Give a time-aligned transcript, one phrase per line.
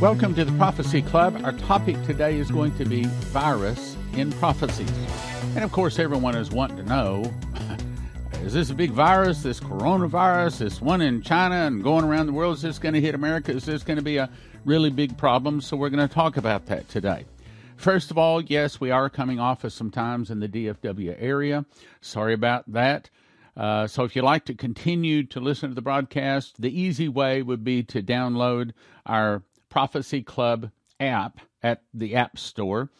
[0.00, 1.40] Welcome to the Prophecy Club.
[1.42, 4.92] Our topic today is going to be virus in prophecies.
[5.56, 7.34] And of course, everyone is wanting to know
[8.44, 12.32] is this a big virus, this coronavirus, this one in China and going around the
[12.32, 12.54] world?
[12.54, 13.50] Is this going to hit America?
[13.50, 14.30] Is this going to be a
[14.64, 15.60] really big problem?
[15.60, 17.24] So, we're going to talk about that today.
[17.76, 21.66] First of all, yes, we are coming off of some times in the DFW area.
[22.02, 23.10] Sorry about that.
[23.56, 27.42] Uh, so if you'd like to continue to listen to the broadcast, the easy way
[27.42, 28.70] would be to download
[29.04, 29.42] our
[29.78, 32.90] Prophecy Club app at the App Store.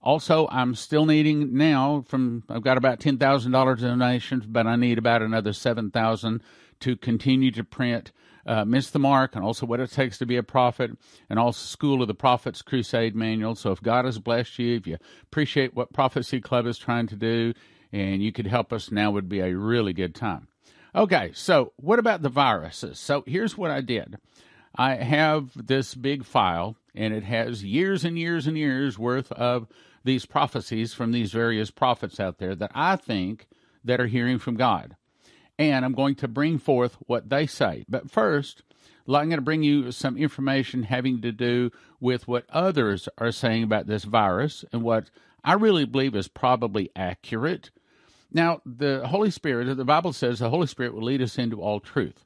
[0.00, 4.64] Also, I'm still needing now from I've got about ten thousand dollars in donations, but
[4.64, 6.44] I need about another seven thousand
[6.78, 8.12] to continue to print
[8.46, 10.92] uh, Miss the Mark and also what it takes to be a prophet
[11.28, 13.56] and also School of the Prophets Crusade Manual.
[13.56, 17.16] So if God has blessed you, if you appreciate what Prophecy Club is trying to
[17.16, 17.52] do,
[17.92, 20.46] and you could help us, now would be a really good time.
[20.94, 23.00] Okay, so what about the viruses?
[23.00, 24.18] So here's what I did.
[24.74, 29.66] I have this big file, and it has years and years and years worth of
[30.04, 33.46] these prophecies from these various prophets out there that I think
[33.84, 34.96] that are hearing from God.
[35.58, 37.84] And I'm going to bring forth what they say.
[37.88, 38.62] But first,
[39.06, 43.64] I'm going to bring you some information having to do with what others are saying
[43.64, 45.10] about this virus and what
[45.42, 47.70] I really believe is probably accurate.
[48.30, 51.80] Now, the Holy Spirit, the Bible says the Holy Spirit will lead us into all
[51.80, 52.24] truth.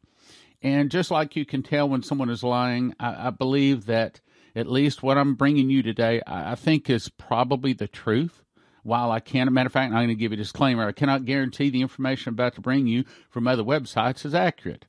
[0.63, 4.21] And just like you can tell when someone is lying, I, I believe that
[4.55, 8.43] at least what I'm bringing you today, I, I think is probably the truth.
[8.85, 10.87] While I can, a matter of fact, I'm going to give you a disclaimer.
[10.87, 14.87] I cannot guarantee the information I'm about to bring you from other websites is accurate.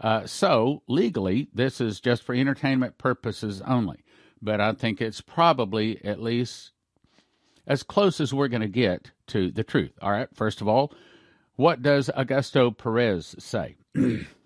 [0.00, 4.02] Uh, so, legally, this is just for entertainment purposes only.
[4.40, 6.72] But I think it's probably at least
[7.66, 9.92] as close as we're going to get to the truth.
[10.00, 10.92] All right, first of all,
[11.56, 13.76] what does Augusto Perez say?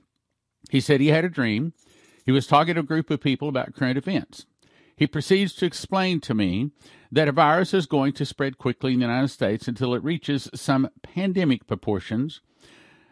[0.68, 1.72] He said he had a dream.
[2.24, 4.46] He was talking to a group of people about current events.
[4.94, 6.72] He proceeds to explain to me
[7.12, 10.50] that a virus is going to spread quickly in the United States until it reaches
[10.54, 12.40] some pandemic proportions,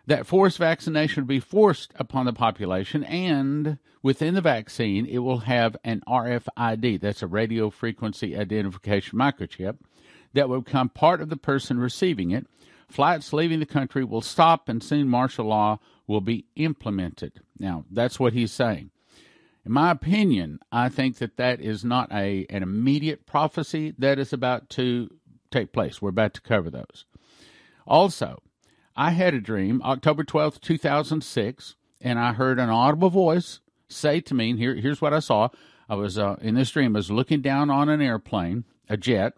[0.07, 5.39] that forced vaccination will be forced upon the population, and within the vaccine, it will
[5.39, 9.79] have an RFID, that's a radio frequency identification microchip,
[10.33, 12.47] that will become part of the person receiving it.
[12.89, 17.41] Flights leaving the country will stop, and soon martial law will be implemented.
[17.59, 18.91] Now, that's what he's saying.
[19.65, 24.33] In my opinion, I think that that is not a an immediate prophecy that is
[24.33, 25.11] about to
[25.51, 26.01] take place.
[26.01, 27.05] We're about to cover those.
[27.87, 28.41] Also,
[28.97, 34.35] I had a dream, October 12th, 2006, and I heard an audible voice say to
[34.35, 35.49] me, and here, here's what I saw.
[35.89, 39.35] I was uh, in this dream, I was looking down on an airplane, a jet,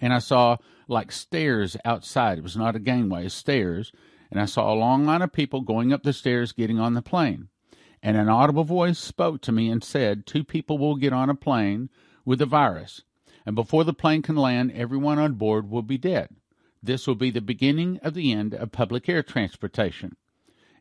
[0.00, 0.56] and I saw
[0.88, 2.38] like stairs outside.
[2.38, 3.92] It was not a gangway, stairs
[4.34, 7.02] and I saw a long line of people going up the stairs getting on the
[7.02, 7.48] plane.
[8.02, 11.36] And an audible voice spoke to me and said, Two people will get on a
[11.36, 11.88] plane
[12.24, 13.02] with the virus,
[13.46, 16.30] and before the plane can land, everyone on board will be dead.
[16.82, 20.16] This will be the beginning of the end of public air transportation.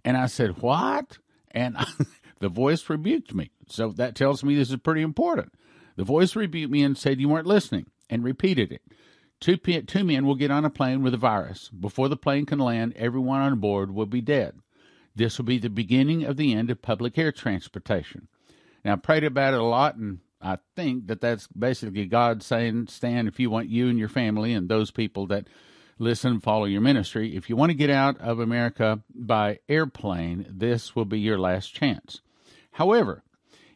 [0.04, 1.20] And I said, What?
[1.52, 1.78] And
[2.40, 3.52] the voice rebuked me.
[3.70, 5.54] So that tells me this is pretty important.
[5.96, 8.82] The voice rebuked me and said, You weren't listening, and repeated it.
[9.44, 11.68] Two, two men will get on a plane with a virus.
[11.68, 14.58] Before the plane can land, everyone on board will be dead.
[15.18, 18.30] This will be the beginning of the end of public air transportation.
[18.86, 22.88] Now, I prayed about it a lot, and I think that that's basically God saying,
[22.88, 25.50] Stan, if you want you and your family and those people that
[26.00, 30.96] listen follow your ministry, if you want to get out of America by airplane, this
[30.96, 32.22] will be your last chance.
[32.72, 33.24] However,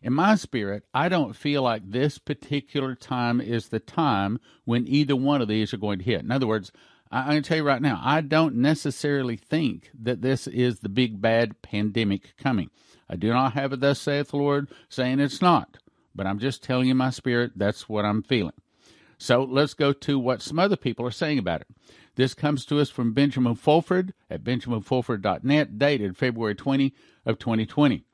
[0.02, 5.16] in my spirit, I don't feel like this particular time is the time when either
[5.16, 6.22] one of these are going to hit.
[6.22, 6.72] In other words,
[7.12, 10.80] I, am going to tell you right now, I don't necessarily think that this is
[10.80, 12.70] the big bad pandemic coming.
[13.10, 15.78] I do not have it, thus saith the Lord, saying it's not.
[16.14, 18.54] But I'm just telling you my spirit, that's what I'm feeling.
[19.18, 21.68] So let's go to what some other people are saying about it.
[22.16, 26.94] This comes to us from Benjamin Fulford at benjaminfulford.net, dated February 20
[27.26, 28.07] of 2020.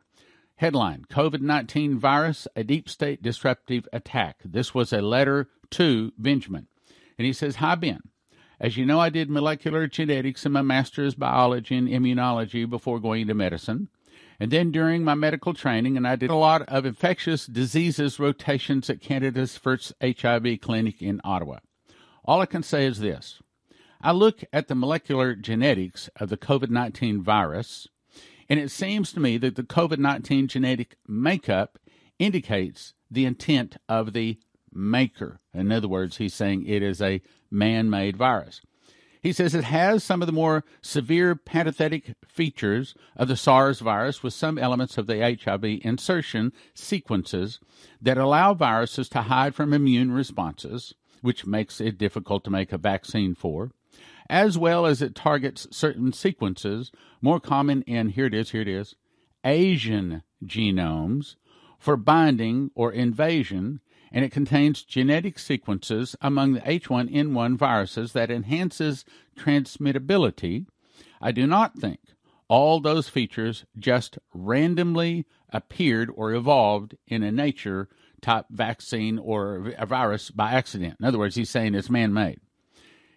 [0.57, 4.38] Headline COVID 19 virus, a deep state disruptive attack.
[4.45, 6.67] This was a letter to Benjamin.
[7.17, 8.01] And he says, Hi, Ben.
[8.59, 13.27] As you know, I did molecular genetics and my master's biology and immunology before going
[13.27, 13.89] to medicine.
[14.39, 18.89] And then during my medical training, and I did a lot of infectious diseases rotations
[18.89, 21.59] at Canada's first HIV clinic in Ottawa.
[22.25, 23.41] All I can say is this
[24.01, 27.88] I look at the molecular genetics of the COVID 19 virus
[28.53, 31.79] and it seems to me that the COVID 19 genetic makeup
[32.19, 34.38] indicates the intent of the
[34.71, 35.39] maker.
[35.55, 38.61] In other words, he's saying it is a man made virus.
[39.23, 44.21] He says it has some of the more severe pathogenic features of the SARS virus
[44.21, 47.59] with some elements of the HIV insertion sequences
[48.03, 52.77] that allow viruses to hide from immune responses, which makes it difficult to make a
[52.77, 53.71] vaccine for,
[54.30, 56.92] as well as it targets certain sequences
[57.22, 58.96] more common in, here it is, here it is,
[59.44, 61.36] Asian genomes
[61.78, 63.80] for binding or invasion
[64.14, 69.04] and it contains genetic sequences among the H1N1 viruses that enhances
[69.36, 70.68] transmittability.
[71.20, 72.00] I do not think
[72.48, 77.90] all those features just randomly appeared or evolved in a nature
[78.22, 80.98] type vaccine or a virus by accident.
[81.00, 82.40] In other words, he's saying it's man made.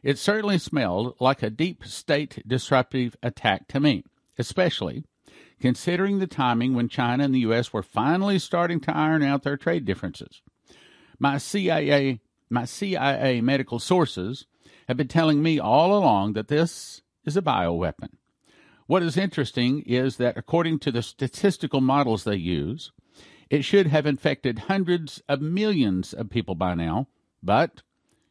[0.06, 4.05] It certainly smelled like a deep state disruptive attack to me,
[4.38, 5.03] especially
[5.61, 7.73] considering the timing when China and the U.S.
[7.73, 10.43] were finally starting to iron out their trade differences.
[11.19, 14.47] My CIA, my CIA medical sources
[14.87, 18.11] have been telling me all along that this is a bioweapon.
[18.87, 22.93] What is interesting is that according to the statistical models they use,
[23.50, 27.08] it should have infected hundreds of millions of people by now,
[27.43, 27.82] but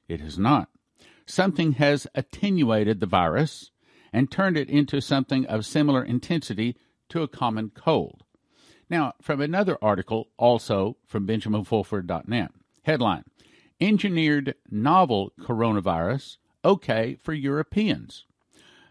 [0.07, 0.69] it has not.
[1.27, 3.71] Something has attenuated the virus
[4.13, 6.77] and turned it into something of similar intensity
[7.09, 8.23] to a common cold.
[8.89, 12.51] Now, from another article, also from BenjaminFulford.net.
[12.83, 13.23] Headline
[13.81, 18.25] Engineered novel coronavirus okay for Europeans.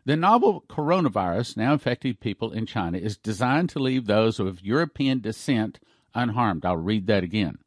[0.05, 5.21] The novel coronavirus now infecting people in China is designed to leave those of European
[5.21, 5.81] descent
[6.15, 6.67] unharmed.
[6.67, 7.59] I'll read that again.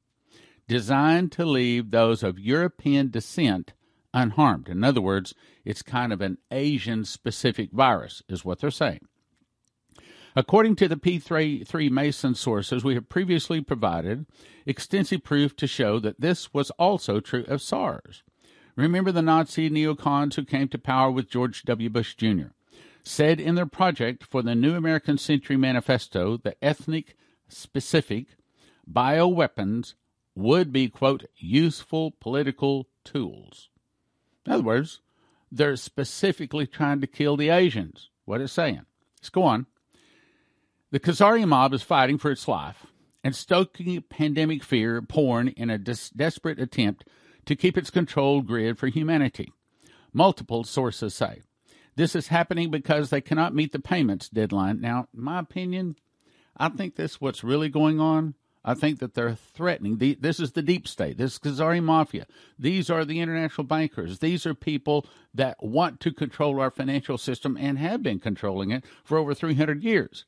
[0.67, 3.73] Designed to leave those of European descent
[4.13, 4.69] unharmed.
[4.69, 5.33] In other words,
[5.65, 9.01] it's kind of an Asian specific virus, is what they're saying.
[10.35, 14.27] According to the P3 Mason sources we have previously provided,
[14.67, 18.23] extensive proof to show that this was also true of SARS.
[18.75, 21.89] Remember the Nazi neocons who came to power with George W.
[21.89, 22.49] Bush Jr.
[23.03, 27.15] said in their project for the New American Century Manifesto that ethnic
[27.47, 28.27] specific
[28.87, 29.95] bioweapons
[30.35, 33.69] would be, quote, useful political tools.
[34.47, 35.01] In other words,
[35.51, 38.09] they're specifically trying to kill the Asians.
[38.23, 38.85] What it's saying.
[39.19, 39.65] Let's go on.
[40.91, 42.85] The Khazari mob is fighting for its life
[43.25, 47.03] and stoking pandemic fear porn in a des- desperate attempt
[47.45, 49.51] to keep its controlled grid for humanity.
[50.13, 51.41] Multiple sources say.
[51.97, 54.79] This is happening because they cannot meet the payments deadline.
[54.79, 55.97] Now, in my opinion,
[56.55, 58.35] I think that's what's really going on.
[58.67, 59.97] I think that they're threatening.
[59.97, 61.17] The, this is the deep state.
[61.17, 62.27] This is Khazari Mafia.
[62.59, 64.19] These are the international bankers.
[64.19, 68.83] These are people that want to control our financial system and have been controlling it
[69.05, 70.25] for over 300 years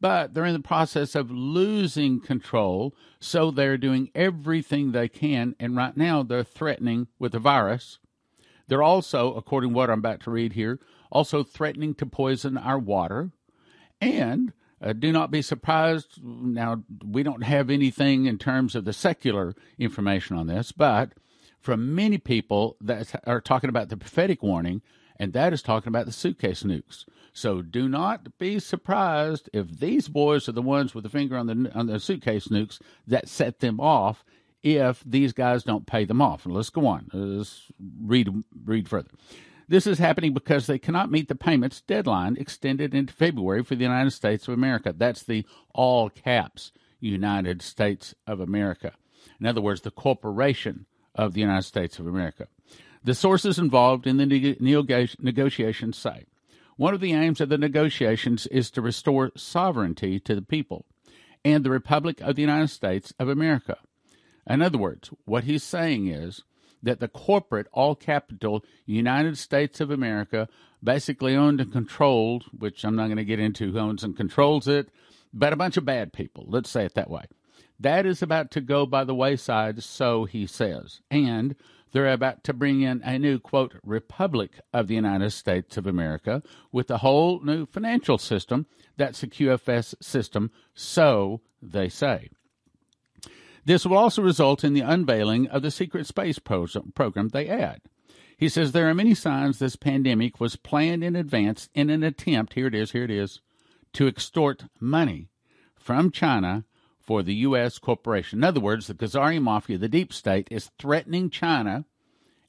[0.00, 2.92] but they're in the process of losing control.
[3.20, 5.54] So they're doing everything they can.
[5.60, 8.00] And right now they're threatening with the virus.
[8.66, 10.80] They're also, according to what I'm about to read here,
[11.10, 13.30] also threatening to poison our water.
[14.00, 16.18] And uh, do not be surprised.
[16.22, 21.12] Now, we don't have anything in terms of the secular information on this, but
[21.60, 24.82] from many people that are talking about the prophetic warning,
[25.16, 27.04] and that is talking about the suitcase nukes.
[27.32, 31.46] So do not be surprised if these boys are the ones with the finger on
[31.46, 34.24] the on the suitcase nukes that set them off.
[34.62, 37.08] If these guys don't pay them off, and let's go on.
[37.12, 38.28] Let's read
[38.64, 39.10] read further.
[39.72, 43.84] This is happening because they cannot meet the payments deadline extended into February for the
[43.84, 44.94] United States of America.
[44.94, 48.92] That's the all caps United States of America.
[49.40, 52.48] In other words, the corporation of the United States of America.
[53.02, 56.26] The sources involved in the negotiations say
[56.76, 60.84] one of the aims of the negotiations is to restore sovereignty to the people
[61.46, 63.78] and the Republic of the United States of America.
[64.46, 66.42] In other words, what he's saying is
[66.82, 70.48] that the corporate, all capital United States of America,
[70.82, 74.66] basically owned and controlled, which I'm not going to get into who owns and controls
[74.66, 74.88] it,
[75.32, 76.44] but a bunch of bad people.
[76.48, 77.24] Let's say it that way.
[77.78, 81.00] That is about to go by the wayside, so he says.
[81.10, 81.56] And
[81.92, 86.42] they're about to bring in a new, quote, Republic of the United States of America
[86.70, 88.66] with a whole new financial system.
[88.96, 92.30] That's a QFS system, so they say.
[93.64, 97.80] This will also result in the unveiling of the secret space program they add.
[98.36, 102.54] He says there are many signs this pandemic was planned in advance in an attempt,
[102.54, 103.40] here it is, here it is,
[103.92, 105.28] to extort money
[105.76, 106.64] from China
[106.98, 107.78] for the U.S.
[107.78, 108.40] corporation.
[108.40, 111.84] In other words, the Khazari Mafia, the deep state, is threatening China.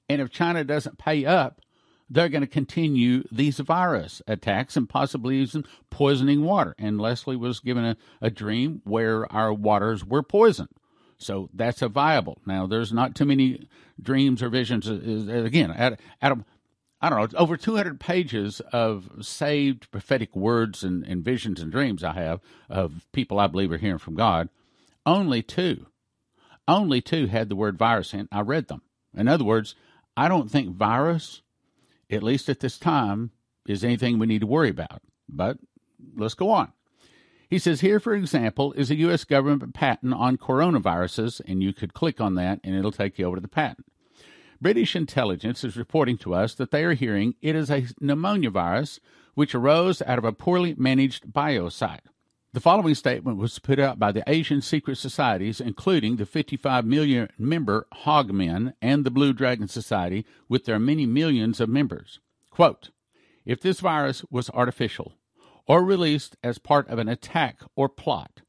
[0.10, 1.62] And if China doesn't pay up,
[2.10, 6.75] they're going to continue these virus attacks and possibly even poisoning water.
[6.77, 10.70] And Leslie was given a, a dream where our waters were poisoned.
[11.24, 12.39] So that's a viable.
[12.46, 13.68] Now, there's not too many
[14.01, 14.88] dreams or visions.
[14.88, 15.72] Again,
[16.22, 16.46] Adam,
[17.01, 22.03] I don't know, over 200 pages of saved prophetic words and, and visions and dreams
[22.03, 22.39] I have
[22.70, 24.50] of people I believe are hearing from God.
[25.06, 25.88] Only two,
[26.68, 28.30] only two had the word virus in.
[28.32, 28.82] I read them.
[29.15, 29.75] In other words,
[30.15, 31.42] I don't think virus,
[32.10, 33.32] at least at this time,
[33.68, 35.01] is anything we need to worry about.
[35.27, 35.58] But
[36.15, 36.72] let's go on.
[37.54, 39.26] He says, here, for example, is a U.S.
[39.26, 43.36] government patent on coronaviruses, and you could click on that and it'll take you over
[43.36, 43.86] to the patent.
[44.60, 49.00] British intelligence is reporting to us that they are hearing it is a pneumonia virus
[49.36, 52.00] which arose out of a poorly managed biocide.
[52.54, 57.30] The following statement was put out by the Asian secret societies, including the 55 million
[57.38, 62.20] member Hongmen and the Blue Dragon Society, with their many millions of members.
[62.50, 62.90] Quote,
[63.46, 65.14] if this virus was artificial
[65.67, 68.41] or released as part of an attack or plot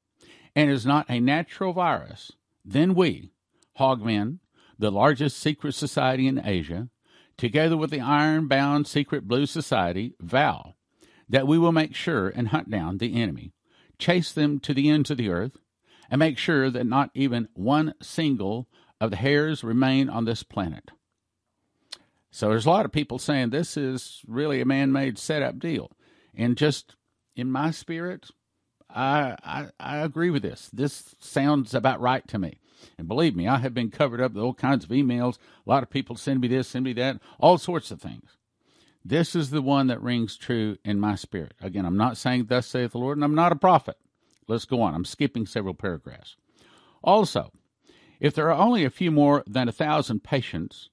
[0.55, 2.33] and is not a natural virus,
[2.65, 3.31] then we,
[3.79, 4.39] Hongmen,
[4.79, 6.89] the largest secret society in Asia,
[7.37, 10.75] together with the iron bound secret blue society, vow
[11.29, 13.53] that we will make sure and hunt down the enemy,
[13.99, 15.57] chase them to the ends of the earth,
[16.11, 18.69] and make sure that not even one single
[19.01, 20.91] of the hairs remain on this planet.
[22.31, 25.91] So there's a lot of people saying this is really a man-made setup deal,
[26.35, 26.97] and just
[27.37, 28.31] in my spirit,
[28.89, 30.71] I, I I agree with this.
[30.73, 32.61] This sounds about right to me.
[32.99, 35.39] And believe me, I have been covered up with all kinds of emails.
[35.67, 38.37] A lot of people send me this, send me that, all sorts of things.
[39.05, 41.55] This is the one that rings true in my spirit.
[41.61, 43.97] Again, I'm not saying thus saith the Lord, and I'm not a prophet.
[44.49, 44.95] Let's go on.
[44.95, 46.37] I'm skipping several paragraphs.
[47.03, 47.51] Also,
[48.21, 50.89] if there are only a few more than a thousand patients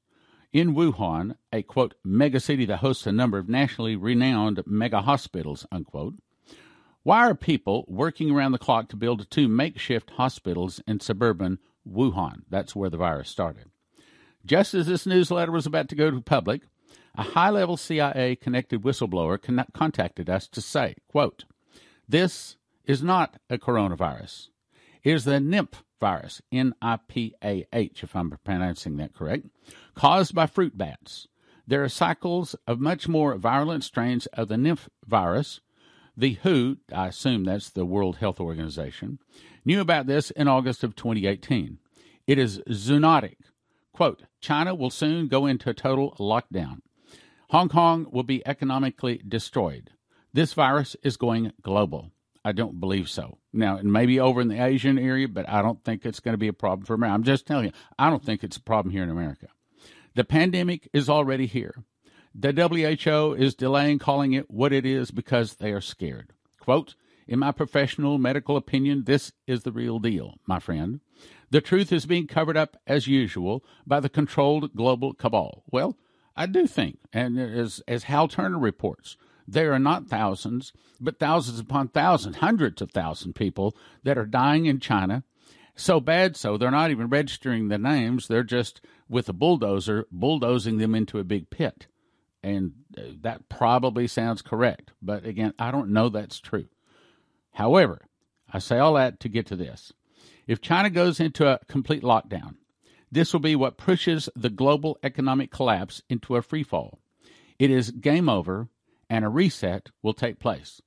[0.51, 6.15] in Wuhan, a quote, megacity that hosts a number of nationally renowned mega hospitals, unquote,
[7.03, 12.43] why are people working around the clock to build two makeshift hospitals in suburban Wuhan?
[12.49, 13.65] That's where the virus started.
[14.45, 16.61] Just as this newsletter was about to go to public,
[17.15, 21.45] a high level CIA connected whistleblower con- contacted us to say, quote,
[22.07, 24.49] This is not a coronavirus.
[25.03, 29.47] It is the NIMPH virus, N I P A H, if I'm pronouncing that correct,
[29.95, 31.27] caused by fruit bats.
[31.67, 35.61] There are cycles of much more virulent strains of the NIMPH virus.
[36.17, 39.19] The WHO, I assume that's the World Health Organization,
[39.63, 41.79] knew about this in August of 2018.
[42.27, 43.37] It is zoonotic.
[43.93, 46.79] Quote, China will soon go into total lockdown.
[47.49, 49.91] Hong Kong will be economically destroyed.
[50.33, 52.11] This virus is going global.
[52.43, 53.37] I don't believe so.
[53.53, 56.33] Now, it may be over in the Asian area, but I don't think it's going
[56.33, 57.13] to be a problem for America.
[57.13, 59.47] I'm just telling you, I don't think it's a problem here in America.
[60.15, 61.83] The pandemic is already here.
[62.33, 66.33] The WHO is delaying calling it what it is because they are scared.
[66.59, 66.95] Quote,
[67.27, 71.01] in my professional medical opinion, this is the real deal, my friend.
[71.49, 75.63] The truth is being covered up as usual by the controlled global cabal.
[75.71, 75.97] Well,
[76.35, 81.59] I do think, and as, as Hal Turner reports, there are not thousands, but thousands
[81.59, 85.23] upon thousands, hundreds of thousands people that are dying in China.
[85.75, 88.27] So bad so they're not even registering the names.
[88.27, 91.87] They're just with a bulldozer bulldozing them into a big pit.
[92.43, 94.91] And uh, that probably sounds correct.
[95.01, 96.67] But again, I don't know that's true.
[97.53, 98.07] However,
[98.51, 99.93] I say all that to get to this.
[100.47, 102.55] If China goes into a complete lockdown,
[103.11, 106.99] this will be what pushes the global economic collapse into a free fall.
[107.59, 108.69] It is game over
[109.09, 110.81] and a reset will take place.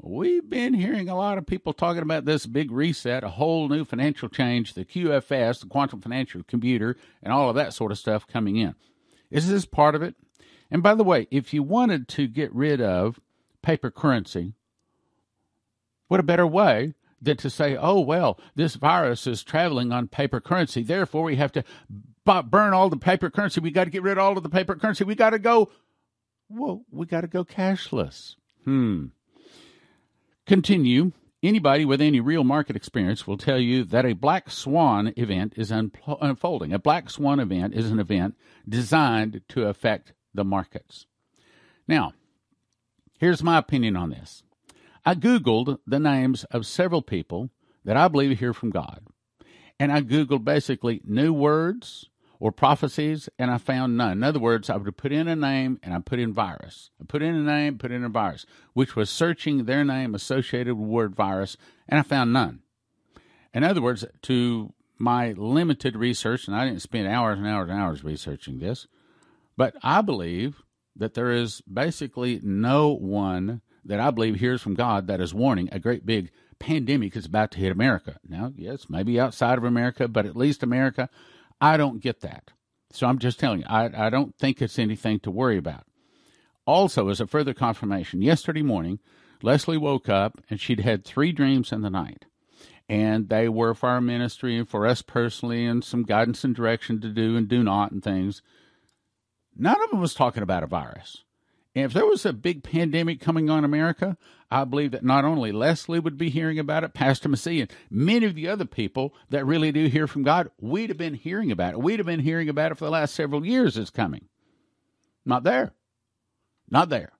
[0.00, 3.84] We've been hearing a lot of people talking about this big reset, a whole new
[3.84, 8.26] financial change, the QFS, the quantum financial computer, and all of that sort of stuff
[8.26, 8.74] coming in.
[9.30, 10.14] Is this part of it?
[10.70, 13.20] And by the way, if you wanted to get rid of
[13.62, 14.54] paper currency,
[16.08, 20.40] what a better way than to say, oh, well, this virus is traveling on paper
[20.40, 20.82] currency.
[20.82, 21.64] Therefore, we have to
[22.24, 23.60] burn all the paper currency.
[23.60, 25.04] We got to get rid of all of the paper currency.
[25.04, 25.70] We got to go
[26.48, 28.36] well, we got to go cashless.
[28.64, 29.06] Hmm.
[30.46, 31.12] Continue.
[31.42, 35.70] Anybody with any real market experience will tell you that a black swan event is
[35.70, 36.72] unfolding.
[36.72, 38.34] A black swan event is an event
[38.66, 41.06] designed to affect the markets.
[41.86, 42.12] Now,
[43.18, 44.42] here's my opinion on this.
[45.04, 47.50] I Googled the names of several people
[47.84, 49.00] that I believe hear from God.
[49.78, 52.08] And I Googled basically new words
[52.40, 54.12] or prophecies, and I found none.
[54.12, 56.90] In other words, I would put in a name and I put in virus.
[57.00, 60.74] I put in a name, put in a virus, which was searching their name associated
[60.74, 61.56] with word virus,
[61.88, 62.60] and I found none.
[63.52, 67.78] In other words, to my limited research, and I didn't spend hours and hours and
[67.78, 68.86] hours researching this,
[69.56, 70.62] but I believe
[70.96, 75.68] that there is basically no one that I believe hears from God that is warning
[75.72, 78.18] a great big pandemic is about to hit America.
[78.26, 81.10] Now, yes, maybe outside of America, but at least America.
[81.60, 82.52] I don't get that.
[82.92, 85.84] So I'm just telling you, I, I don't think it's anything to worry about.
[86.66, 89.00] Also, as a further confirmation, yesterday morning,
[89.42, 92.24] Leslie woke up and she'd had three dreams in the night.
[92.88, 97.00] And they were for our ministry and for us personally, and some guidance and direction
[97.00, 98.42] to do and do not and things.
[99.56, 101.24] None of them was talking about a virus.
[101.74, 104.16] And if there was a big pandemic coming on America,
[104.50, 108.26] I believe that not only Leslie would be hearing about it, Pastor Massey, and many
[108.26, 111.72] of the other people that really do hear from God, we'd have been hearing about
[111.72, 111.80] it.
[111.80, 113.76] We'd have been hearing about it for the last several years.
[113.76, 114.26] It's coming.
[115.26, 115.72] Not there.
[116.70, 117.12] Not there.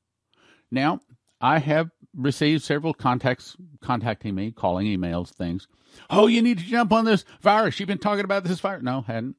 [0.70, 1.00] Now,
[1.40, 5.66] I have received several contacts contacting me, calling, emails, things.
[6.10, 7.80] Oh, you need to jump on this virus.
[7.80, 8.84] You've been talking about this virus.
[8.84, 9.36] No, hadn't.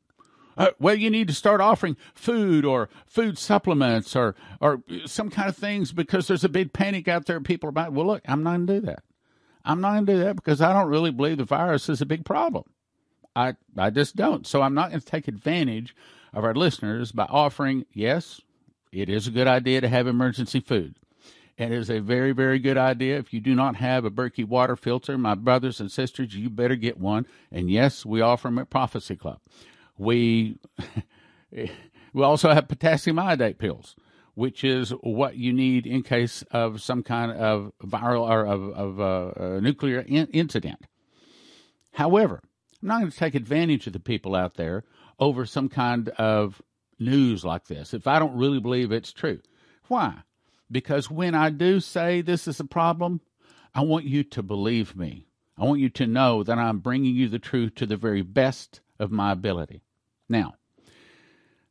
[0.57, 5.49] Uh, well, you need to start offering food or food supplements or or some kind
[5.49, 7.39] of things because there's a big panic out there.
[7.41, 7.93] People are about.
[7.93, 9.03] Well, look, I'm not going to do that.
[9.65, 12.05] I'm not going to do that because I don't really believe the virus is a
[12.05, 12.65] big problem.
[13.35, 14.47] I I just don't.
[14.47, 15.95] So I'm not going to take advantage
[16.33, 17.85] of our listeners by offering.
[17.93, 18.41] Yes,
[18.91, 20.95] it is a good idea to have emergency food.
[21.57, 23.17] It is a very, very good idea.
[23.17, 26.75] If you do not have a Berkey water filter, my brothers and sisters, you better
[26.75, 27.25] get one.
[27.49, 29.39] And yes, we offer them at Prophecy Club.
[29.97, 30.59] We
[31.51, 33.95] we also have potassium iodate pills,
[34.33, 38.99] which is what you need in case of some kind of viral or of, of
[38.99, 40.85] uh, a nuclear in- incident.
[41.93, 42.41] However,
[42.81, 44.83] I'm not going to take advantage of the people out there
[45.19, 46.61] over some kind of
[46.99, 49.39] news like this if I don't really believe it's true.
[49.87, 50.23] Why?
[50.71, 53.21] Because when I do say this is a problem,
[53.73, 55.27] I want you to believe me.
[55.57, 58.81] I want you to know that I'm bringing you the truth to the very best
[58.99, 59.83] of my ability.
[60.29, 60.55] Now,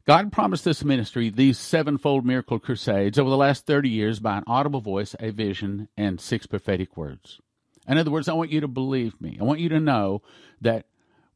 [0.07, 4.45] God promised this ministry these sevenfold miracle crusades over the last 30 years by an
[4.47, 7.41] audible voice, a vision, and six prophetic words.
[7.89, 9.39] In other words, I want you to believe me.
[9.41, 10.23] I want you to know
[10.61, 10.87] that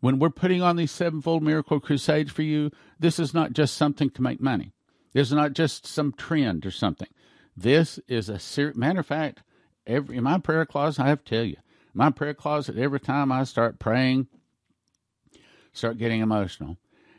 [0.01, 4.11] when we're putting on these sevenfold miracle crusades for you, this is not just something
[4.11, 4.73] to make money.
[5.13, 7.09] This is not just some trend or something.
[7.57, 9.43] This is a serious matter of fact.
[9.87, 11.57] Every in my prayer closet, I have to tell you,
[11.95, 12.77] my prayer closet.
[12.77, 14.29] Every time I start praying,
[15.73, 16.77] start getting emotional.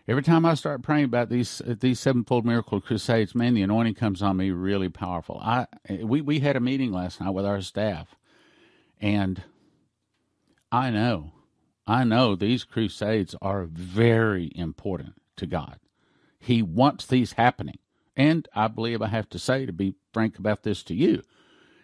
[0.09, 3.93] Every time I start praying about these uh, these sevenfold miracle crusades, man, the anointing
[3.93, 5.39] comes on me really powerful.
[5.39, 8.15] I eh, we we had a meeting last night with our staff,
[8.99, 9.43] and
[10.71, 11.33] I know,
[11.85, 15.77] I know these crusades are very important to God.
[16.39, 17.77] He wants these happening,
[18.17, 21.21] and I believe I have to say to be frank about this to you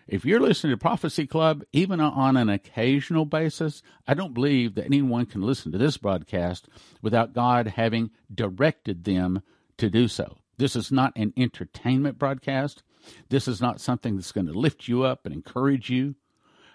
[0.07, 4.85] if you're listening to Prophecy Club, even on an occasional basis, I don't believe that
[4.85, 6.69] anyone can listen to this broadcast
[7.01, 9.41] without God having directed them
[9.77, 10.37] to do so.
[10.57, 12.83] This is not an entertainment broadcast.
[13.29, 16.15] This is not something that's going to lift you up and encourage you.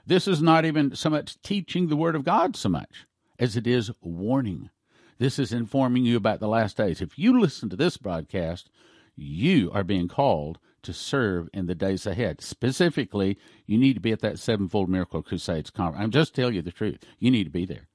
[0.04, 3.06] This is not even so much teaching the Word of God so much
[3.38, 4.70] as it is warning.
[5.18, 7.00] This is informing you about the last days.
[7.00, 8.70] If you listen to this broadcast,
[9.14, 12.40] you are being called to serve in the days ahead.
[12.40, 16.02] Specifically, you need to be at that Sevenfold Miracle Crusades conference.
[16.02, 17.04] I'm just telling you the truth.
[17.18, 17.88] You need to be there.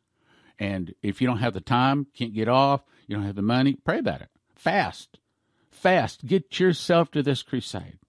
[0.60, 3.76] And if you don't have the time, can't get off, you don't have the money,
[3.76, 4.30] pray about it.
[4.56, 5.20] Fast.
[5.70, 6.26] Fast.
[6.26, 8.00] Get yourself to this crusade.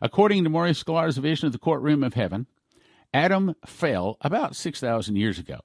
[0.00, 2.46] According to Maurice Sklar's vision of the courtroom of heaven,
[3.12, 5.60] Adam fell about 6,000 years ago.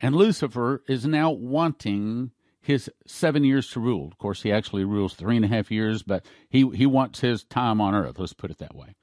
[0.00, 4.06] And Lucifer is now wanting his seven years to rule.
[4.06, 7.44] Of course, he actually rules three and a half years, but he, he wants his
[7.44, 8.18] time on earth.
[8.18, 8.94] Let's put it that way.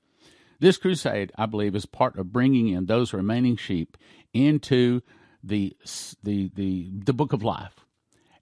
[0.60, 3.98] This crusade, I believe, is part of bringing in those remaining sheep
[4.34, 5.02] into
[5.44, 5.76] the
[6.24, 7.86] the the the book of life.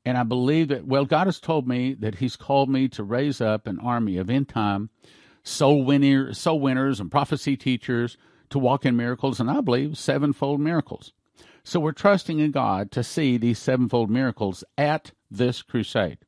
[0.06, 3.42] And I believe that well, God has told me that He's called me to raise
[3.42, 4.90] up an army of end time
[5.44, 8.18] soul winner, soul winners and prophecy teachers
[8.50, 11.12] to walk in miracles, and I believe sevenfold miracles.
[11.64, 16.20] So we're trusting in God to see these sevenfold miracles at this crusade.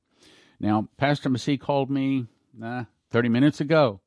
[0.59, 2.27] Now, Pastor Massey called me
[2.63, 3.99] uh, 30 minutes ago,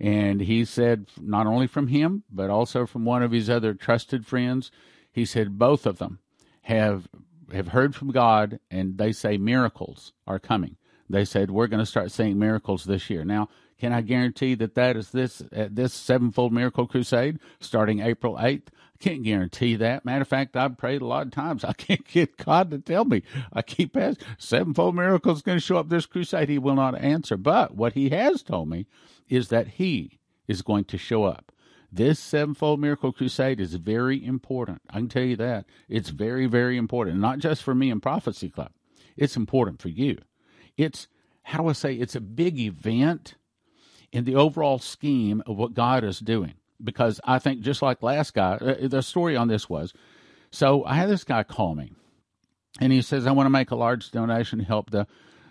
[0.00, 4.26] and he said, not only from him, but also from one of his other trusted
[4.26, 4.72] friends,
[5.12, 6.18] he said both of them
[6.62, 7.08] have
[7.52, 10.76] have heard from God, and they say miracles are coming.
[11.08, 13.24] They said we're going to start seeing miracles this year.
[13.24, 18.38] Now, can I guarantee that that is this uh, this sevenfold miracle crusade starting April
[18.40, 18.70] eighth?
[18.94, 20.04] I Can't guarantee that.
[20.04, 21.64] Matter of fact, I've prayed a lot of times.
[21.64, 23.22] I can't get God to tell me.
[23.52, 26.48] I keep asking, sevenfold miracle is going to show up this crusade.
[26.48, 27.36] He will not answer.
[27.36, 28.86] But what he has told me
[29.28, 31.52] is that he is going to show up.
[31.90, 34.82] This sevenfold miracle crusade is very important.
[34.90, 35.66] I can tell you that.
[35.88, 37.18] It's very, very important.
[37.18, 38.72] Not just for me and Prophecy Club.
[39.16, 40.18] It's important for you.
[40.76, 41.08] It's,
[41.44, 43.36] how do I say, it's a big event
[44.12, 48.34] in the overall scheme of what God is doing because I think just like last
[48.34, 49.92] guy, uh, the story on this was,
[50.50, 51.92] so I had this guy call me,
[52.80, 55.06] and he says I want to make a large donation to help the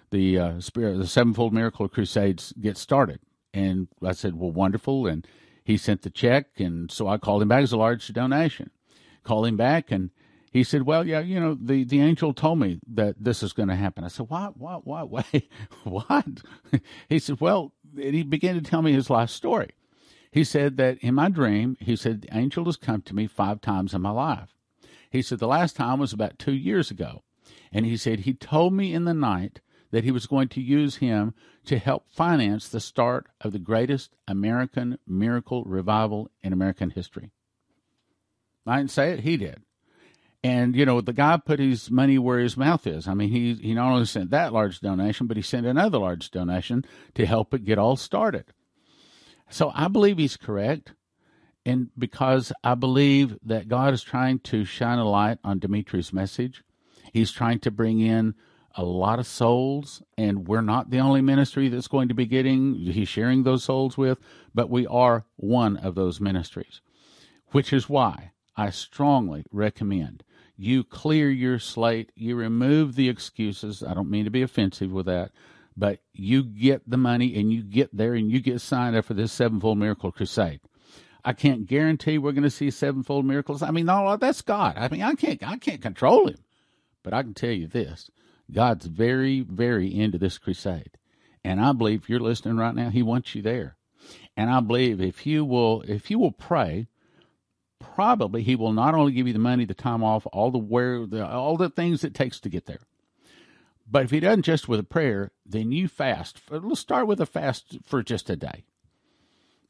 [0.10, 3.20] the uh, spirit the sevenfold miracle crusades get started.
[3.54, 5.08] And I said, Well, wonderful.
[5.08, 5.26] And
[5.64, 6.60] he sent the check.
[6.60, 8.72] And so I called him back as a large donation.
[9.24, 10.12] Called him back and
[10.52, 13.70] he said, Well, yeah, you know, the, the angel told me that this is going
[13.70, 14.04] to happen.
[14.04, 15.52] I said, What, what, what, wait,
[15.84, 16.26] what?
[17.10, 19.72] he said, Well, he began to tell me his life story.
[20.32, 23.62] He said that in my dream, he said, the angel has come to me five
[23.62, 24.56] times in my life.
[25.10, 27.24] He said, the last time was about two years ago.
[27.72, 30.98] And he said, he told me in the night that he was going to use
[30.98, 31.34] him
[31.66, 37.32] to help finance the start of the greatest American miracle revival in American history.
[38.66, 39.62] I didn't say it, he did.
[40.44, 43.08] And you know, the guy put his money where his mouth is.
[43.08, 46.32] I mean, he he not only sent that large donation, but he sent another large
[46.32, 48.46] donation to help it get all started.
[49.50, 50.94] So I believe he's correct,
[51.66, 56.64] and because I believe that God is trying to shine a light on Dimitri's message,
[57.14, 58.36] he's trying to bring in
[58.76, 62.76] a lot of souls, and we're not the only ministry that's going to be getting
[62.76, 64.20] he's sharing those souls with,
[64.54, 66.82] but we are one of those ministries,
[67.52, 70.24] which is why I strongly recommend
[70.58, 73.84] you clear your slate, you remove the excuses.
[73.84, 75.32] I don't mean to be offensive with that,
[75.78, 79.14] but you get the money and you get there and you get signed up for
[79.14, 80.60] this sevenfold miracle crusade.
[81.24, 83.62] I can't guarantee we're going to see sevenfold miracles.
[83.62, 84.76] I mean, no, that's God.
[84.78, 86.38] I mean, I can't, I can't control him,
[87.04, 88.10] but I can tell you this:
[88.52, 90.98] God's very, very into this crusade,
[91.44, 93.76] and I believe if you're listening right now, He wants you there.
[94.38, 96.88] And I believe if you will, if you will pray,
[97.80, 101.06] probably He will not only give you the money, the time off, all the where,
[101.06, 102.80] the, all the things it takes to get there
[103.90, 106.42] but if he doesn't just with a prayer, then you fast.
[106.50, 108.66] Let's start with a fast for just a day.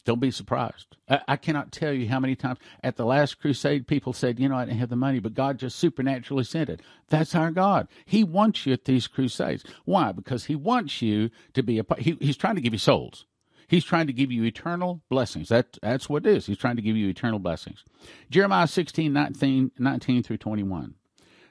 [0.05, 0.95] Don't be surprised.
[1.09, 4.47] I, I, cannot tell you how many times at the last crusade people said, you
[4.47, 6.81] know, I didn't have the money, but God just supernaturally sent it.
[7.09, 7.89] That's our God.
[8.05, 9.65] He wants you at these crusades.
[9.83, 10.13] Why?
[10.13, 12.01] Because He wants you to be a part.
[12.01, 13.25] He, he's trying to give you souls.
[13.67, 15.49] He's trying to give you eternal blessings.
[15.49, 16.45] That, that's what it is.
[16.45, 17.83] He's trying to give you eternal blessings.
[18.29, 20.93] Jeremiah 16, 19, 19 through 21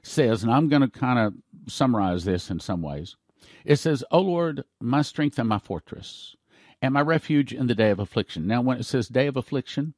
[0.02, 1.34] says, and I'm going to kind of
[1.70, 3.16] summarize this in some ways.
[3.64, 6.36] It says, O Lord, my strength and my fortress,
[6.80, 8.46] and my refuge in the day of affliction.
[8.46, 9.94] Now, when it says day of affliction,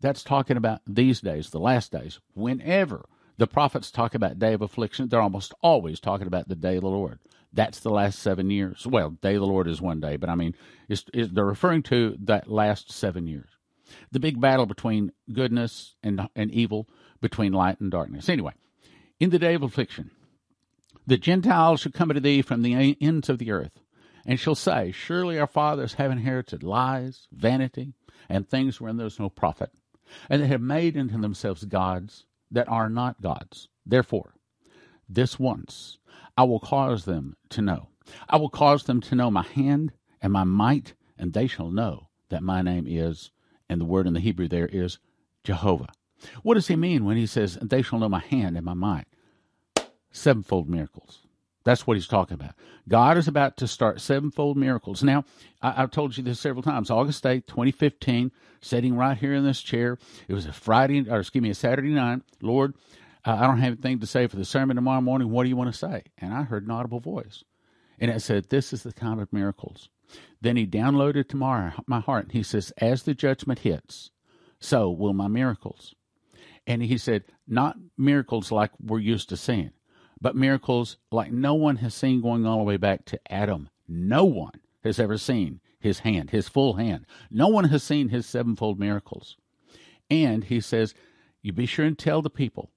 [0.00, 2.20] that's talking about these days, the last days.
[2.34, 6.76] Whenever the prophets talk about day of affliction, they're almost always talking about the day
[6.76, 7.18] of the Lord.
[7.52, 8.86] That's the last seven years.
[8.86, 10.54] Well, day of the Lord is one day, but I mean,
[10.88, 13.48] it's, it's, they're referring to that last seven years.
[14.12, 16.88] The big battle between goodness and, and evil,
[17.20, 18.28] between light and darkness.
[18.28, 18.52] Anyway,
[19.18, 20.10] in the day of affliction.
[21.06, 23.80] The Gentiles shall come to thee from the ends of the earth,
[24.26, 27.94] and shall say, Surely our fathers have inherited lies, vanity,
[28.28, 29.70] and things wherein there is no profit,
[30.28, 33.68] and they have made unto themselves gods that are not gods.
[33.86, 34.34] Therefore,
[35.08, 35.98] this once
[36.38, 37.88] I will cause them to know.
[38.28, 42.10] I will cause them to know my hand and my might, and they shall know
[42.28, 43.32] that my name is,
[43.68, 45.00] and the word in the Hebrew there is
[45.42, 45.88] Jehovah.
[46.44, 49.06] What does he mean when he says, They shall know my hand and my might?
[50.12, 51.26] Sevenfold miracles.
[51.64, 52.54] That's what he's talking about.
[52.88, 55.02] God is about to start sevenfold miracles.
[55.02, 55.24] Now,
[55.60, 56.88] I, have told you this several times.
[56.88, 59.98] August 8th, 2015, sitting right here in this chair.
[60.28, 62.22] It was a Friday, or excuse me, a Saturday night.
[62.40, 62.74] Lord,
[63.24, 65.30] uh, I don't have anything to say for the sermon tomorrow morning.
[65.30, 66.04] What do you want to say?
[66.18, 67.44] And I heard an audible voice.
[67.98, 69.88] And it said, This is the time of miracles.
[70.40, 72.28] Then he downloaded to my, my heart.
[72.32, 74.10] He says, As the judgment hits,
[74.60, 75.94] so will my miracles.
[76.66, 79.70] And he said, not miracles like we're used to seeing,
[80.20, 83.70] but miracles like no one has seen going all the way back to Adam.
[83.88, 87.06] No one has ever seen his hand, his full hand.
[87.30, 89.38] No one has seen his sevenfold miracles.
[90.10, 90.94] And he says,
[91.40, 92.70] You be sure and tell the people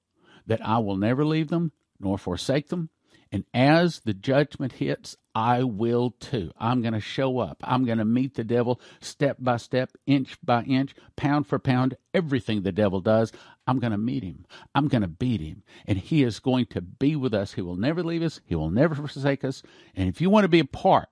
[0.48, 2.90] that I will never leave them nor forsake them.
[3.32, 6.52] And as the judgment hits, I will too.
[6.60, 7.64] I'm going to show up.
[7.64, 11.96] I'm going to meet the devil step by step, inch by inch, pound for pound,
[12.14, 13.32] everything the devil does.
[13.66, 14.46] I'm going to meet him.
[14.76, 15.64] I'm going to beat him.
[15.86, 17.54] And he is going to be with us.
[17.54, 18.42] He will never leave us.
[18.46, 19.64] He will never forsake us.
[19.96, 21.10] And if you want to be a part,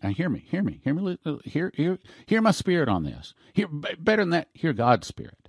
[0.00, 3.34] now hear me, hear me, hear me, hear, hear, hear my spirit on this.
[3.54, 5.48] Hear, better than that, hear God's spirit.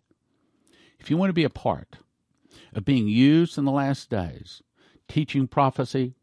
[1.00, 1.98] If you want to be a part
[2.74, 4.62] of being used in the last days,
[5.08, 6.16] teaching prophecy,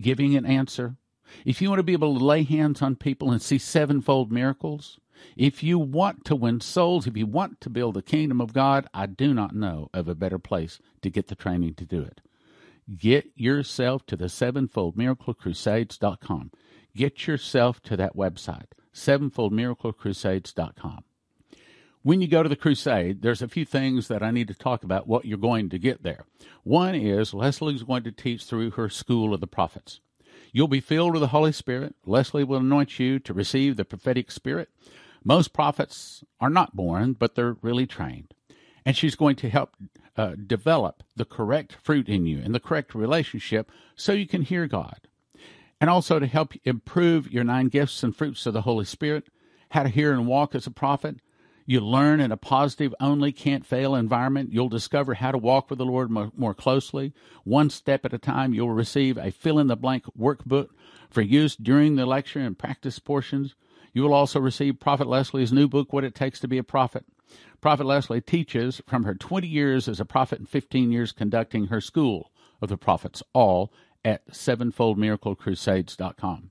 [0.00, 0.96] giving an answer,
[1.44, 4.98] if you want to be able to lay hands on people and see sevenfold miracles,
[5.36, 8.86] if you want to win souls, if you want to build the kingdom of God,
[8.92, 12.20] I do not know of a better place to get the training to do it.
[12.96, 16.50] Get yourself to the sevenfold miracle crusades.com.
[16.94, 21.04] Get yourself to that website, sevenfoldmiraclecrusades.com.
[22.04, 24.84] When you go to the crusade, there's a few things that I need to talk
[24.84, 26.26] about what you're going to get there.
[26.62, 30.00] One is Leslie's going to teach through her School of the Prophets.
[30.52, 31.94] You'll be filled with the Holy Spirit.
[32.04, 34.68] Leslie will anoint you to receive the prophetic spirit.
[35.24, 38.34] Most prophets are not born, but they're really trained.
[38.84, 39.74] And she's going to help
[40.14, 44.66] uh, develop the correct fruit in you and the correct relationship so you can hear
[44.66, 45.08] God.
[45.80, 49.28] And also to help improve your nine gifts and fruits of the Holy Spirit,
[49.70, 51.16] how to hear and walk as a prophet,
[51.66, 54.52] you learn in a positive, only can't fail environment.
[54.52, 57.14] You'll discover how to walk with the Lord more, closely.
[57.44, 60.68] One step at a time, you'll receive a fill in the blank workbook
[61.10, 63.54] for use during the lecture and practice portions.
[63.94, 67.06] You will also receive Prophet Leslie's new book, What It Takes to Be a Prophet.
[67.60, 71.80] Prophet Leslie teaches from her 20 years as a prophet and 15 years conducting her
[71.80, 73.72] school of the prophets, all
[74.04, 76.50] at sevenfoldmiraclecrusades.com.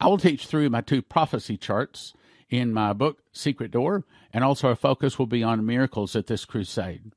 [0.00, 2.14] I will teach through my two prophecy charts
[2.50, 6.44] in my book, Secret Door, and also our focus will be on miracles at this
[6.44, 7.12] crusade.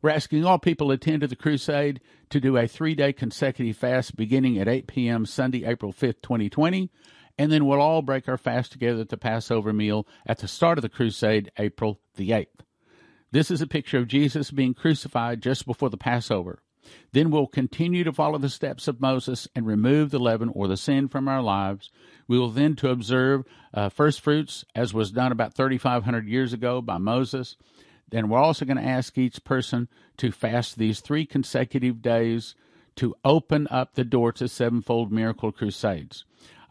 [0.00, 4.16] We're asking all people attend to the crusade to do a three day consecutive fast
[4.16, 5.24] beginning at 8 p.m.
[5.24, 6.90] Sunday, April 5th, 2020,
[7.38, 10.76] and then we'll all break our fast together at the Passover meal at the start
[10.76, 12.46] of the crusade, April the 8th.
[13.30, 16.62] This is a picture of Jesus being crucified just before the Passover.
[17.12, 20.76] Then we'll continue to follow the steps of Moses and remove the leaven or the
[20.76, 21.90] sin from our lives.
[22.28, 26.80] We will then to observe uh, first fruits, as was done about 3,500 years ago
[26.80, 27.56] by Moses.
[28.10, 32.54] Then we're also going to ask each person to fast these three consecutive days
[32.96, 36.24] to open up the door to sevenfold miracle crusades.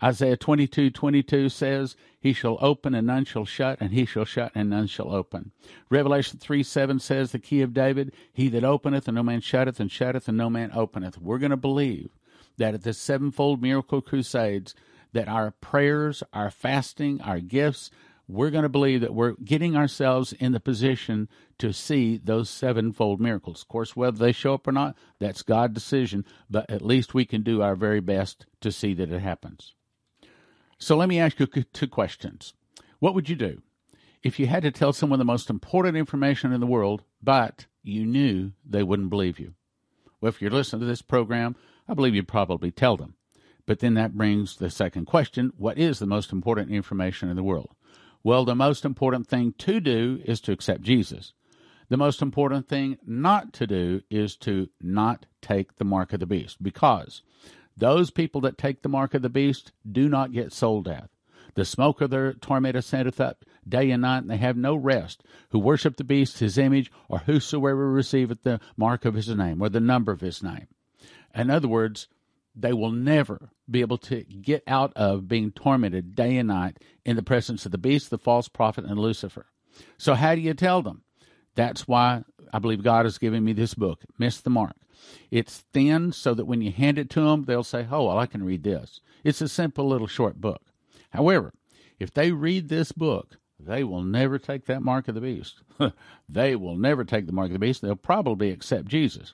[0.03, 4.51] Isaiah 22 22 says, He shall open and none shall shut, and he shall shut
[4.55, 5.51] and none shall open.
[5.89, 9.79] Revelation 3 7 says, The key of David, He that openeth and no man shutteth,
[9.79, 11.19] and shutteth and no man openeth.
[11.19, 12.09] We're going to believe
[12.57, 14.73] that at the sevenfold miracle crusades,
[15.13, 17.91] that our prayers, our fasting, our gifts,
[18.27, 23.19] we're going to believe that we're getting ourselves in the position to see those sevenfold
[23.19, 23.61] miracles.
[23.61, 27.25] Of course, whether they show up or not, that's God's decision, but at least we
[27.25, 29.75] can do our very best to see that it happens.
[30.77, 32.53] So let me ask you two questions.
[32.99, 33.61] What would you do
[34.23, 38.05] if you had to tell someone the most important information in the world, but you
[38.05, 39.55] knew they wouldn't believe you?
[40.21, 41.55] Well, if you're listening to this program,
[41.87, 43.15] I believe you'd probably tell them.
[43.71, 47.41] But then that brings the second question what is the most important information in the
[47.41, 47.69] world?
[48.21, 51.31] Well, the most important thing to do is to accept Jesus.
[51.87, 56.25] The most important thing not to do is to not take the mark of the
[56.25, 57.21] beast because
[57.77, 61.07] those people that take the mark of the beast do not get soul death.
[61.53, 65.23] The smoke of their torment ascendeth up day and night, and they have no rest,
[65.51, 69.69] who worship the beast, his image, or whosoever receiveth the mark of his name, or
[69.69, 70.67] the number of his name.
[71.33, 72.09] In other words,
[72.55, 77.15] they will never be able to get out of being tormented day and night in
[77.15, 79.47] the presence of the beast, the false prophet, and Lucifer.
[79.97, 81.03] So, how do you tell them?
[81.55, 84.75] That's why I believe God has given me this book, Miss the Mark.
[85.31, 88.25] It's thin so that when you hand it to them, they'll say, Oh, well, I
[88.25, 89.01] can read this.
[89.23, 90.61] It's a simple little short book.
[91.11, 91.53] However,
[91.99, 95.61] if they read this book, they will never take that mark of the beast.
[96.29, 97.81] they will never take the mark of the beast.
[97.81, 99.33] They'll probably accept Jesus.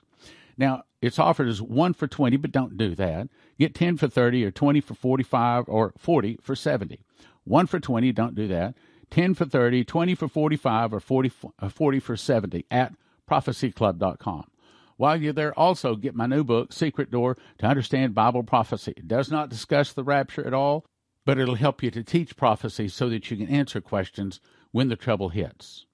[0.58, 3.28] Now, it's offered as one for 20, but don't do that.
[3.58, 7.00] Get 10 for 30 or 20 for 45 or 40 for 70.
[7.44, 8.74] One for 20, don't do that.
[9.10, 12.92] 10 for 30, 20 for 45 or 40, uh, 40 for 70 at
[13.30, 14.50] prophecyclub.com.
[14.96, 18.94] While you're there, also get my new book, Secret Door to Understand Bible Prophecy.
[18.96, 20.84] It does not discuss the rapture at all,
[21.24, 24.40] but it'll help you to teach prophecy so that you can answer questions
[24.72, 25.86] when the trouble hits.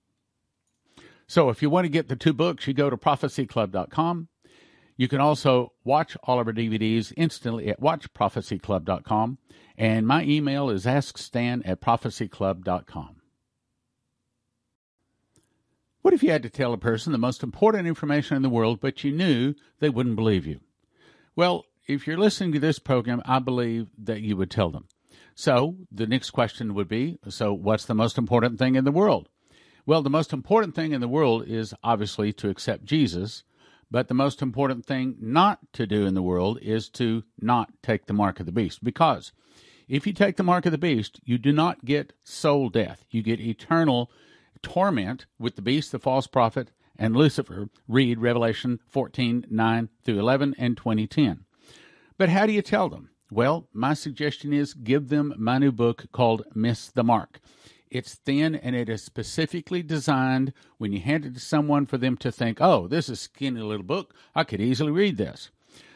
[1.26, 4.28] So if you want to get the two books, you go to prophecyclub.com.
[4.96, 9.38] You can also watch all of our DVDs instantly at watchprophecyclub.com.
[9.76, 13.16] And my email is askstan at prophecyclub.com.
[16.02, 18.78] What if you had to tell a person the most important information in the world,
[18.80, 20.60] but you knew they wouldn't believe you?
[21.34, 24.86] Well, if you're listening to this program, I believe that you would tell them.
[25.34, 29.28] So the next question would be so, what's the most important thing in the world?
[29.86, 33.42] Well, the most important thing in the world is obviously to accept Jesus,
[33.90, 38.06] but the most important thing not to do in the world is to not take
[38.06, 38.82] the mark of the beast.
[38.82, 39.32] Because
[39.88, 43.22] if you take the mark of the beast, you do not get soul death, you
[43.22, 44.10] get eternal
[44.62, 47.68] torment with the beast, the false prophet, and Lucifer.
[47.88, 51.44] Read Revelation 14 9 through 11 and 2010.
[52.16, 53.10] But how do you tell them?
[53.30, 57.40] Well, my suggestion is give them my new book called Miss the Mark.
[57.90, 62.16] It's thin and it is specifically designed when you hand it to someone for them
[62.18, 64.14] to think, oh, this is a skinny little book.
[64.34, 65.50] I could easily read this.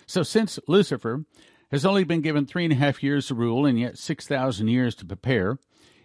[0.07, 1.25] So, since Lucifer
[1.71, 4.95] has only been given three and a half years to rule and yet 6,000 years
[4.97, 5.59] to prepare,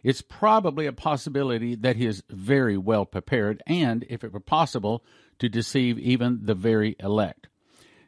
[0.04, 5.06] it's probably a possibility that he is very well prepared and, if it were possible,
[5.40, 7.48] to deceive even the very elect.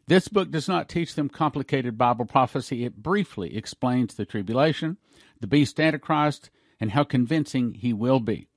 [0.07, 2.83] This book does not teach them complicated Bible prophecy.
[2.83, 4.97] It briefly explains the tribulation,
[5.39, 8.47] the beast Antichrist, and how convincing he will be.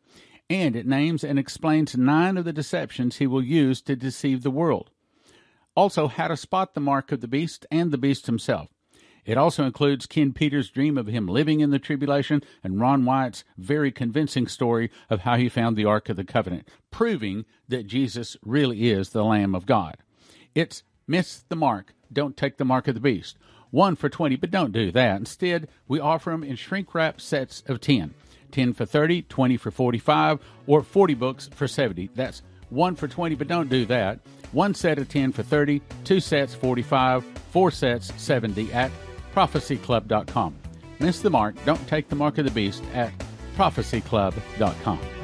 [0.51, 4.51] And it names and explains nine of the deceptions he will use to deceive the
[4.51, 4.91] world.
[5.75, 8.69] Also, how to spot the mark of the beast and the beast himself.
[9.29, 13.45] It also includes Ken Peters' dream of him living in the tribulation and Ron Wyatt's
[13.59, 18.39] very convincing story of how he found the Ark of the Covenant, proving that Jesus
[18.43, 19.99] really is the Lamb of God.
[20.55, 23.37] It's miss the mark, don't take the mark of the beast.
[23.71, 25.17] One for 20, but don't do that.
[25.17, 28.15] Instead, we offer them in shrink wrap sets of 10.
[28.51, 32.11] 10 for 30, 20 for 45, or 40 books for 70.
[32.15, 34.21] That's one for 20, but don't do that.
[34.53, 38.91] One set of 10 for 30, two sets 45, four sets 70 at
[39.35, 40.55] prophecyclub.com.
[41.01, 43.13] Miss the mark, don't take the mark of the beast at
[43.57, 45.18] prophecyclub.com.